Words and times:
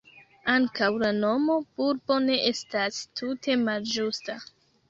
Ankaŭ 0.53 0.87
la 1.03 1.11
nomo 1.17 1.57
bulbo 1.81 2.19
ne 2.25 2.39
estas 2.53 2.99
tute 3.21 3.59
malĝusta. 3.69 4.39